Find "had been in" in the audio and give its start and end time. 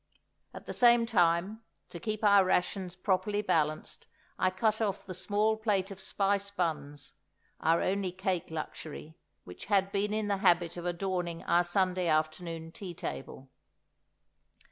9.65-10.27